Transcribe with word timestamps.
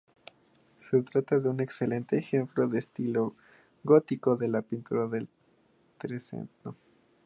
Se 0.79 0.99
trata 1.03 1.37
de 1.37 1.47
un 1.47 1.59
excelente 1.59 2.17
ejemplo 2.17 2.67
de 2.67 2.79
estilo 2.79 3.35
gótico 3.83 4.35
de 4.35 4.47
la 4.47 4.63
pintura 4.63 5.05
del 5.07 5.29
Trecento. 5.99 6.75